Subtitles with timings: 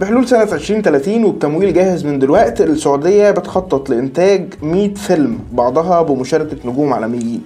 [0.00, 6.92] بحلول سنة 2030 وبتمويل جاهز من دلوقتي السعودية بتخطط لإنتاج 100 فيلم بعضها بمشاركة نجوم
[6.92, 7.42] عالميين.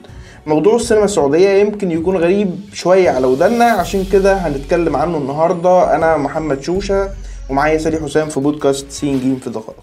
[0.47, 5.97] موضوع السينما السعودية يمكن يكون غريب شوية على ودنا عشان كده هنتكلم عنه النهاردة.
[5.97, 7.11] أنا محمد شوشة
[7.51, 9.81] ومعايا سالي حسام في بودكاست سين جيم في دقائق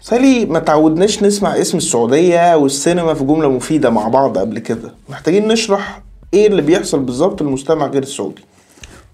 [0.00, 4.94] سالي ما تعودناش نسمع اسم السعودية والسينما في جملة مفيدة مع بعض قبل كده.
[5.08, 6.02] محتاجين نشرح
[6.34, 8.42] إيه اللي بيحصل بالظبط للمجتمع غير السعودي؟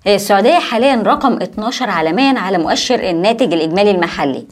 [0.06, 4.46] السعودية حاليا رقم 12 عالميا على مؤشر الناتج الإجمالي المحلي.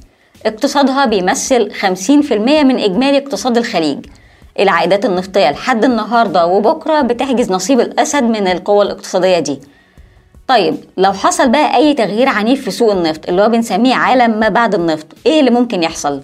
[0.47, 4.07] اقتصادها بيمثل 50% من إجمالي اقتصاد الخليج.
[4.61, 9.59] العائدات النفطية لحد النهاردة وبكرة بتحجز نصيب الأسد من القوة الاقتصادية دي.
[10.49, 14.49] طيب لو حصل بقى أي تغيير عنيف في سوق النفط اللي هو بنسميه عالم ما
[14.49, 16.23] بعد النفط إيه اللي ممكن يحصل؟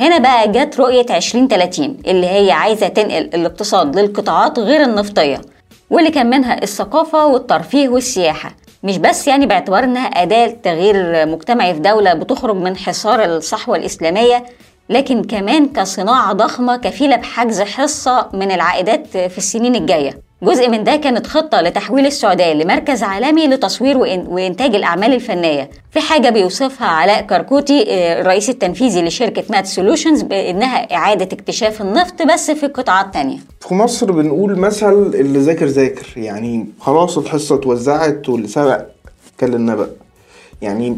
[0.00, 5.40] هنا بقى جت رؤية 2030 اللي هي عايزة تنقل الاقتصاد للقطاعات غير النفطية.
[5.90, 8.54] واللي كان منها الثقافة والترفيه والسياحة.
[8.82, 14.44] مش بس يعني باعتبار انها أداة تغيير مجتمعي في دولة بتخرج من حصار الصحوة الإسلامية
[14.88, 20.29] لكن كمان كصناعة ضخمة كفيلة بحجز حصة من العائدات في السنين الجاية.
[20.42, 25.70] جزء من ده كانت خطة لتحويل السعودية لمركز عالمي لتصوير وإنتاج الأعمال الفنية.
[25.90, 27.84] في حاجة بيوصفها علاء كركوتي
[28.20, 33.38] الرئيس التنفيذي لشركة مات سولوشنز بأنها إعادة اكتشاف النفط بس في قطاعات تانية.
[33.60, 38.80] في مصر بنقول مثل اللي ذاكر ذاكر يعني خلاص الحصة اتوزعت واللي سبق
[39.38, 39.88] كان النبأ
[40.62, 40.96] يعني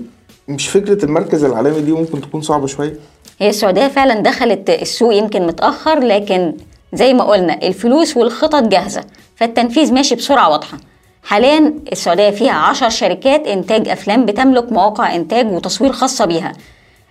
[0.49, 2.95] مش فكرة المركز العالمي دي ممكن تكون صعبة شوية؟
[3.39, 6.53] هي السعودية فعلا دخلت السوق يمكن متأخر لكن
[6.93, 9.05] زي ما قلنا الفلوس والخطط جاهزة
[9.37, 10.79] فالتنفيذ ماشي بسرعة واضحة.
[11.23, 16.53] حاليا السعودية فيها عشر شركات إنتاج أفلام بتملك مواقع إنتاج وتصوير خاصة بيها.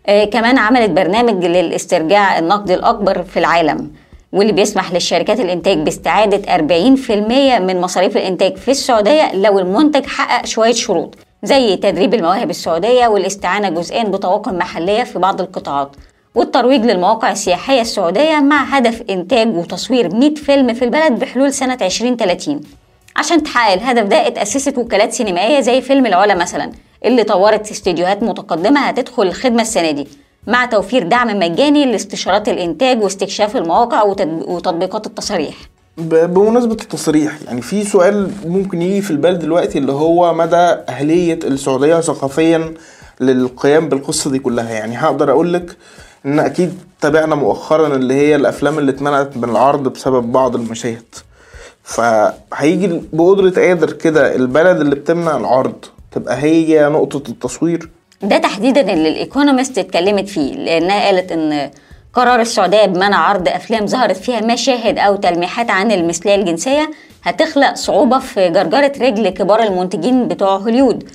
[0.07, 3.91] آه كمان عملت برنامج للاسترجاع النقد الأكبر في العالم
[4.33, 7.11] واللي بيسمح للشركات الإنتاج باستعادة 40%
[7.59, 13.69] من مصاريف الإنتاج في السعودية لو المنتج حقق شوية شروط زي تدريب المواهب السعودية والاستعانة
[13.69, 15.95] جزئيا بطواقم محلية في بعض القطاعات.
[16.36, 22.62] والترويج للمواقع السياحية السعودية مع هدف إنتاج وتصوير 100 فيلم في البلد بحلول سنة 2030
[23.16, 26.72] عشان تحقق الهدف ده اتأسست وكالات سينمائية زي فيلم العلا مثلا
[27.06, 30.08] اللي طورت استديوهات متقدمة هتدخل الخدمة السنة دي.
[30.47, 34.03] مع توفير دعم مجاني لاستشارات الإنتاج واستكشاف المواقع
[34.48, 35.56] وتطبيقات التصاريح
[35.98, 40.56] بمناسبة التصريح يعني في سؤال ممكن يجي في البال دلوقتي اللي هو مدى
[40.90, 42.74] أهلية السعودية ثقافيا
[43.19, 44.72] للقيام بالقصة دي كلها.
[44.72, 45.78] يعني هقدر أقول لك
[46.25, 51.15] إن أكيد تابعنا مؤخرا اللي هي الأفلام اللي اتمنعت من العرض بسبب بعض المشاهد.
[51.83, 57.89] فهيجي بقدرة قادر كده البلد اللي بتمنع العرض تبقى هي نقطة التصوير؟
[58.21, 61.71] ده تحديدا اللي الإيكونومست اتكلمت فيه لانها قالت إن
[62.13, 66.91] قرار السعودية بمنع عرض أفلام ظهرت فيها مشاهد أو تلميحات عن المثلية الجنسية
[67.23, 71.09] هتخلق صعوبة في جرجرة رجل كبار المنتجين بتوع هوليود.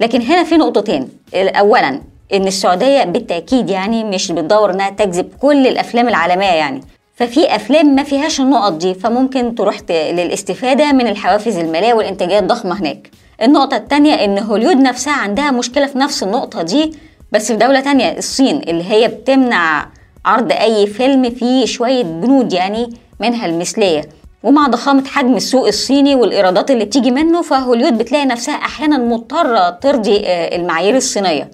[0.00, 1.08] لكن هنا في نقطتين.
[1.34, 2.00] أولا
[2.34, 6.80] إن السعودية بالتأكيد يعني مش بتدور إنها تجذب كل الأفلام العالمية يعني.
[7.14, 13.10] ففي أفلام ما فيهاش النقط دي فممكن تروح للاستفادة من الحوافز المالية والإنتاجية الضخمة هناك.
[13.42, 16.92] النقطة التانية إن هوليود نفسها عندها مشكلة في نفس النقطة دي
[17.32, 19.88] بس في دولة تانية الصين اللي هي بتمنع
[20.24, 24.08] عرض أي فيلم فيه شوية بنود يعني منها المثلية.
[24.42, 30.20] ومع ضخامة حجم السوق الصيني والإيرادات اللي بتيجي منه فهوليود بتلاقي نفسها أحيانا مضطرة ترضي
[30.26, 31.50] المعايير الصينية.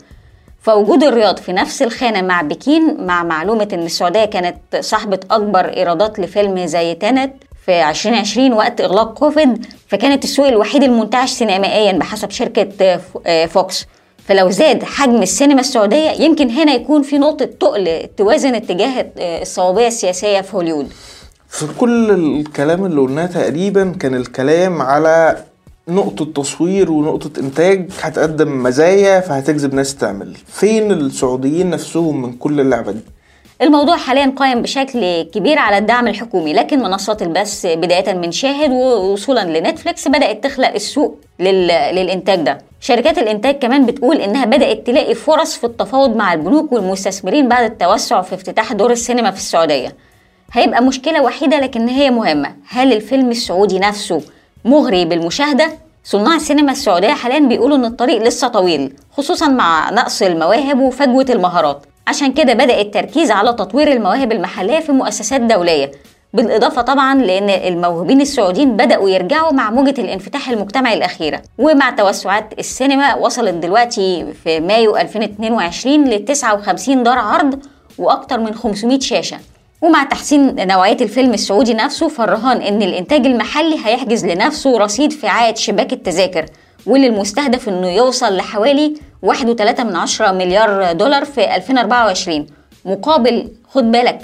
[0.63, 6.19] فوجود الرياض في نفس الخانة مع بكين مع معلومة إن السعودية كانت صاحبة أكبر إيرادات
[6.19, 7.35] لفيلم زي تانت
[7.67, 13.01] في 2020 وقت إغلاق كوفيد فكانت السوق الوحيد المنتعش سينمائيا بحسب شركة
[13.47, 13.87] فوكس.
[14.29, 20.41] فلو زاد حجم السينما السعودية يمكن هنا يكون في نقطة تقل توازن اتجاه الصوابية السياسية
[20.41, 20.93] في هوليود.
[21.49, 25.45] في كل الكلام اللي قلناه تقريبا كان الكلام على
[25.89, 30.35] نقطة تصوير ونقطة إنتاج هتقدم مزايا فهتجذب ناس تعمل.
[30.47, 33.01] فين السعوديين نفسهم من كل اللعبة دي؟
[33.63, 39.59] الموضوع حاليا قائم بشكل كبير على الدعم الحكومي لكن منصات البث بداية من شاهد ووصولا
[39.59, 41.67] لنتفليكس بدأت تخلق السوق لل...
[41.67, 42.59] للإنتاج ده.
[42.81, 48.23] شركات الإنتاج كمان بتقول إنها بدأت تلاقي فرص في التفاوض مع البنوك والمستثمرين بعد التوسع
[48.23, 49.95] في افتتاح دور السينما في السعودية.
[50.53, 52.55] هيبقى مشكلة وحيدة لكن هي مهمة.
[52.69, 54.23] هل الفيلم السعودي نفسه
[54.65, 55.69] مغري بالمشاهدة؟
[56.05, 61.83] صناع السينما السعودية حاليا بيقولوا إن الطريق لسه طويل خصوصا مع نقص المواهب وفجوة المهارات
[62.07, 65.91] عشان كده بدأ التركيز على تطوير المواهب المحلية في مؤسسات دولية
[66.35, 73.15] بالإضافة طبعا لأن الموهوبين السعوديين بدأوا يرجعوا مع موجة الانفتاح المجتمعي الأخيرة ومع توسعات السينما
[73.15, 77.59] وصلت دلوقتي في مايو 2022 ل 59 دار عرض
[77.99, 79.39] وأكتر من 500 شاشة
[79.83, 85.57] ومع تحسين نوعية الفيلم السعودي نفسه فالرهان إن الإنتاج المحلي هيحجز لنفسه رصيد في عائد
[85.57, 86.47] شباك التذاكر
[86.87, 88.95] واللي المستهدف إنه يوصل لحوالي
[89.27, 92.47] 1.3 من عشرة مليار دولار في 2024
[92.85, 94.19] مقابل خد بالك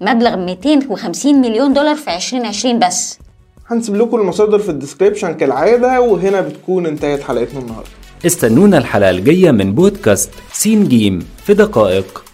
[0.00, 3.18] مبلغ 250 مليون دولار في 2020 بس.
[3.66, 7.88] هنسيب لكم المصادر في ال description كالعادة وهنا بتكون انتهت حلقتنا النهاردة.
[8.26, 12.24] استنونا الحلقة الجاية من بودكاست سين جيم في دقائق.